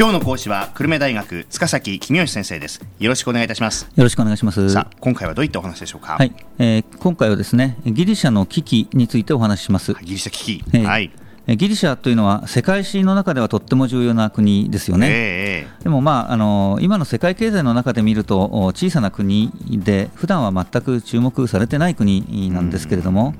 [0.00, 2.80] 今日の講師は久留米大学塚崎公義先生です。
[2.98, 3.84] よろしくお願いいたします。
[3.84, 4.70] よろしくお願いします。
[4.70, 6.14] さあ今回はどういったお話でしょうか？
[6.14, 9.92] はい、えー、今回はですねギリシャの危機についてお話しします。
[10.00, 11.10] ギリシャ危機、えー、はい。
[11.48, 23.34] ギリシャというのは世界史の中ではとっても重要な国ですよね、えー、でも、まあ、あの今の世界経済の中で見ると小さな国で普段は全く注目されてない国なんですけれども、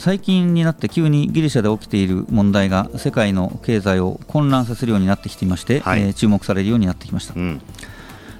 [0.00, 7.34] 最近になって急にギリシャで起きている問題が世界の経済を混乱させるようになってきていまして、はい、えー、注目されるようになってきました。
[7.34, 7.60] うん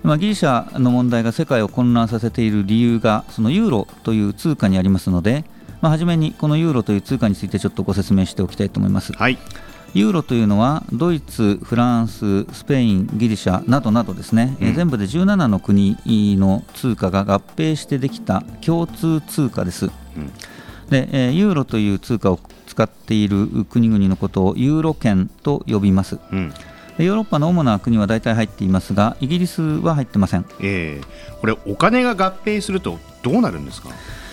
[0.02, 5.44] まあ、ギリシャの問題が世界を混乱させている理由がそのユーロという通貨にありますので、
[5.80, 9.12] まあ、初めにこのユーロという通貨についてちょっとご説明しておきたいと思います。
[9.12, 9.38] はい
[9.94, 15.96] ユーロというのはドイツ、フランス、スペイン、ギリシャなどなどですね、うん、全部で17の国
[16.36, 19.86] の通貨が合併してできた共通通貨です。
[19.86, 20.30] うん
[20.90, 26.18] で、えユーロという通貨を使っている国々のことをユーロ圏と呼びます。
[26.32, 26.52] うん
[26.98, 30.44] ヨーロッパの主な国は大体入っていますが、イギリスは入ってません。
[30.60, 33.90] えー、これ、お金が合併するとどうなるんですか？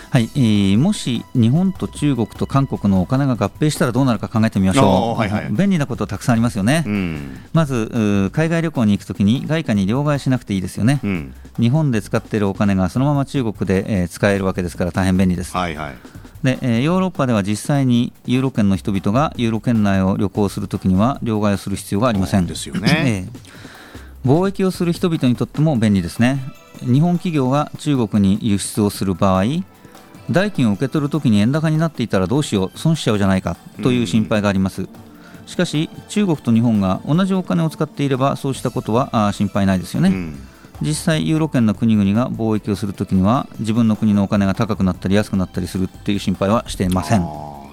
[0.10, 15.56] はい、えー、もし日本と中国と韓国のお金が合併したらどうなるか考えてみましょう、はいはい、便利なことたくさんありますよね、うん、まず海外旅行に行くときに外貨に両替しなくていいですよね、うん、日本で使っているお金がそのまま中国で、えー、使えるわけですから大変便利です。
[15.56, 15.96] はいはい
[16.46, 22.46] で、えー、ヨーロッパでは実際にユーロ圏の人々がユーロ圏内を旅行するときには両替をする必要がありません。
[22.46, 23.28] ですよね、
[24.24, 26.40] えー、貿易をする人々にとっても便利ですね。
[26.82, 29.44] 日本企業が中国に輸出をする場合、
[30.30, 34.88] 代金を受け取るときに円高になっていたらどうしよう、損しちゃうじゃないかという心配があります。
[35.48, 40.10] しかし、中国と日本が同じお金を使っていれば、そうしたことは心配ないですよね。
[40.10, 40.40] うん
[40.82, 47.26] 実際ユーロ圏の国々が貿易をするときには自分の国のお金が高くなったり安くなったりするっていう心配はしていません。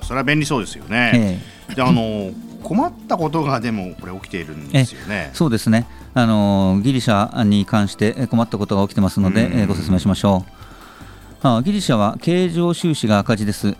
[0.03, 5.31] それは便利そうですよね、えー、であの困ったことがでもこれ起きているんですよね。
[5.33, 5.87] そうですね。
[6.15, 10.45] あのギリシャに関して困ったことが起きてますので、ご説明しましょ
[11.43, 11.63] う。
[11.65, 13.77] ギリシャは経常収支が赤字です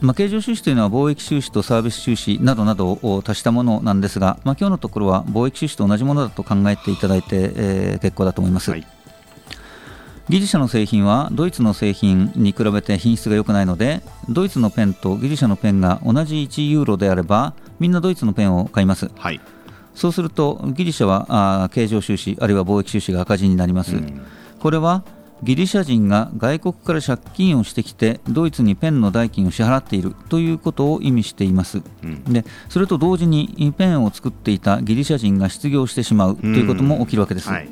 [0.00, 8.86] まあ、経常収支というのは貿易収支とサービス収支などなどを足したものなんですが、まあ、今日のところは貿易収支と同じものだと考えていただいて、えー、結構だと思います、はい、
[10.28, 19.40] ギリシャの製品はドイツの製品に比べて品質が良くないのでドイツのペンとギリシャのペンが同じ1ユーロであればみんなドイツのペンを買います、はい、
[19.94, 24.24] そうするとギリシャはあ経常収支あるいは貿易収支が赤字になります、うん、
[24.60, 25.02] これは
[25.42, 37.68] ギリシャ人が外国から借金をしてきてドイツにペンの代金を支払っているということを意味しています、うん、でそれと同時にペンを作っていたギリシャ人が失業してしまうということも起きるわけです、はい、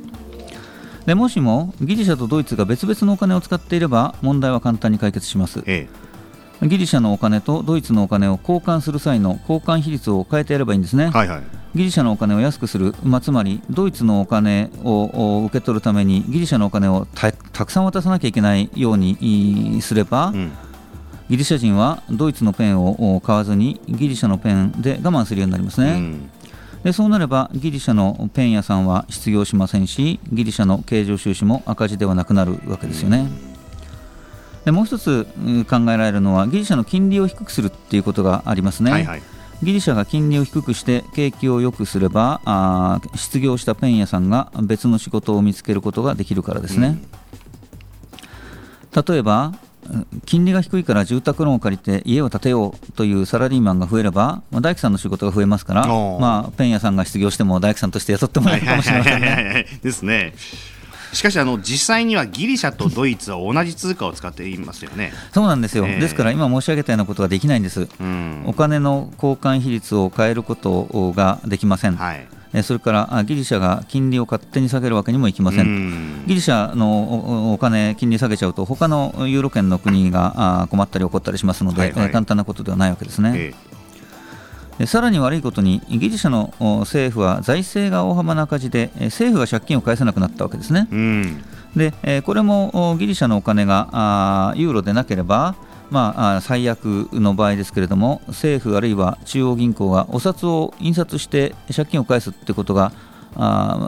[1.06, 5.88] でもしもギリシャとドイツが別々のお金を使っていれば問題は簡単に解決します、え
[6.62, 11.42] え、ギリシャのお金とドイツのお金を交換する際の交換比率を変えてやればいいんですね、はいはい
[11.76, 17.32] ギリシャのお金を安くする、まあ、つまりドイツのお金を受け取るためにギリシャのお金をた
[17.66, 20.52] くさん渡さなきゃいけないようにすれば、うん、
[21.28, 25.92] ギリシャ人はドイツのペンを買わずにギリシャのペンで我慢するようになりますね。
[25.92, 26.30] うん
[26.84, 33.26] でそうなればギリシャのペン屋さんは失業しませんしギリシャの経常収支も赤字ではなくなるわけですよね。
[34.64, 35.26] でもう一つ
[35.68, 38.92] 考えられるのはギリシャの金利を低くするっていうことがありますね。
[38.92, 39.22] はいはい
[39.62, 46.98] ギリシャが金利を低くして景気を良くすればあ失業したペン屋さんが別の仕事を見つけることができるからですね、
[48.94, 49.54] うん、例えば
[50.24, 59.66] 金利が低いから住宅ローンを借りて家を建てようというサラリーマンが増えれば、まあ、大工さんの仕事が増えますから、まあ、ペン屋さんが失業しても大工さんとして雇ってもらえるかもしれませんね。
[59.82, 60.34] ですね。
[61.16, 65.12] しかしあの実際にはギリシャとドイツは同じ通貨を使っていますよね。
[65.32, 71.96] そうなんですよ、えー、ですから今申し上げたようなことができないんです、うん、お金の交換比率を変えることができません。
[71.96, 72.26] はい。
[72.62, 83.32] それからギリシャが金利を勝手に下げるわけにもいきません、ギリシャのお金、金利下げちゃうと、他のユーロ圏の国が困ったり起こったりしますので、はいはい、簡単なことではないわけですね。
[83.36, 83.65] えー
[84.84, 90.86] さらに悪いことにギリシャの政府は財政が大幅な赤字で政府が借金を返せなくなったわけですね。
[90.90, 91.42] うん、
[91.74, 95.54] でこれもギリシャのお金がユーロでなければ
[95.88, 102.90] まあ、最悪の場合ですけれども政府あるいは中央銀行がお札を印刷して借金を返すということが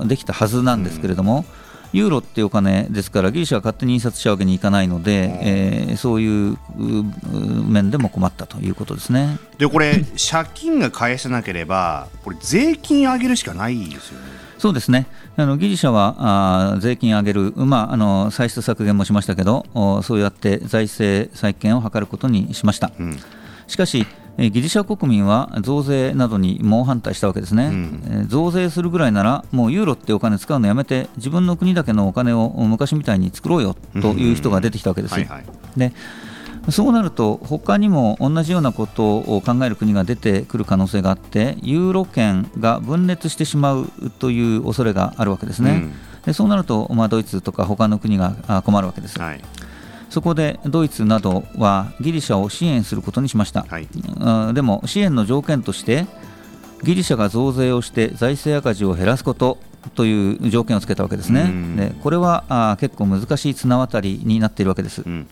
[0.07, 6.59] できたはずなんですけれども、うんユーロっていうお金ですからギリシャが勝手に印刷しちゃうわけにいかないので、えー、そういう
[7.67, 14.49] 面でも困ったということですねでこれ、 借金が返せなければ、これ、税金上げるしかないですよね。
[14.59, 15.07] そうですね
[15.37, 16.17] あのギリシャは
[16.75, 19.67] あ税金上げる、まあ、あの歳出削減もしましたけど、
[20.03, 22.91] そうやって財政再建を図ることにしました。
[22.99, 23.19] うん、
[23.69, 24.05] しかし
[24.39, 35.17] ギリシャ国民は増税などに猛反対したわけですね、うん、増税するぐらいなら、もうユーロってお金使うのやめて、自分の国だけのお金を昔みたいに作ろうよという人が出てきたわけです。
[35.77, 35.93] で
[36.71, 45.71] そうなると、他にも同じようなことを考える国が出てくる可能性があって、ユーロ圏が分裂してしまうという恐れがあるわけですね。
[45.71, 45.93] うん、
[46.27, 49.19] でそうなると、まあ、ドイツとか他の国が困るわけです。
[49.19, 49.41] はい
[50.11, 53.89] そこでドイツなどはギリシャを支援することにしました、はい、
[54.55, 56.07] でも支援の条件として
[56.83, 59.59] ギリシャが増税をして財政赤字を減らすこと
[59.95, 65.03] という条件をつけたわけですね、でこれはあ結構難しい綱渡りになっているわけです。
[65.05, 65.27] うん。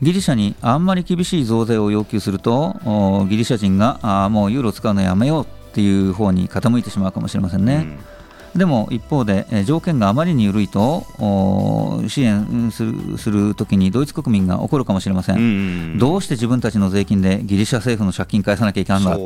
[0.00, 7.74] ギリシャにあんまり厳しい増税を要求するとギリシャ人があもうユーロ使うのやめようっていう方に傾いてしまうかもしれませんね。
[7.74, 7.78] う
[8.10, 8.13] ん
[8.56, 11.04] でも一方で、え条件があまりに緩いと
[12.08, 15.46] 支援するするときにドイツ国民が怒るかもしれません、うんう
[15.96, 19.18] ん、どうして自分たちの税金でギリシャ政府の借金返さなきゃいけないんだ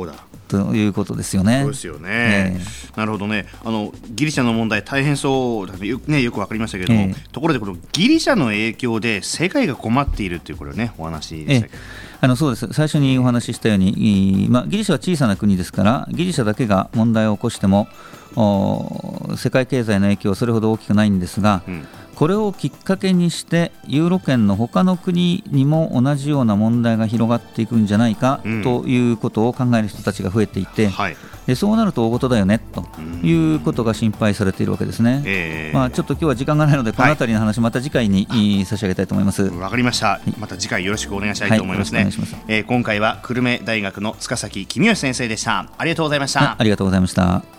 [0.49, 1.61] ということですよね。
[1.61, 3.45] そうですよね、えー、なるほどね。
[3.63, 7.03] あのギリシャの問題大変そうだよ,、ね、よく分かりましたけども、え。
[7.05, 11.75] ー、ところでこのギリシャの影響で世界が困っているというこれねお話でしたけど。
[11.75, 12.67] えーあのそうです。
[12.73, 17.87] 最初にお話ししたように、まあ、ギリシャは小さな国ですからギリシャだけが問題を起こしても
[19.37, 21.87] 世界経済の影響はそれほど大きくないんですが、うん、
[22.19, 31.15] これをきっかけにしてユーロ圏の他の国にも同じような問題が広がっていくんじゃないか、うん、ということを考える人たちが増えていて、はい、
[31.47, 32.83] でそうなると大事だよねと
[33.23, 39.43] いうことが心配されているわけですね、えー、まあ、ちょっと今日は時間がないのでこの辺りの話、また次回に、差し上げたいと思います。
[39.43, 42.11] わかりました、また次回よろしくお願いしたいと思いますね、はい、
[42.49, 45.69] えー、今回は久留米大学の塚崎公義先生でした。
[45.77, 46.57] ありがとうございました。
[46.59, 47.58] ありがとうございました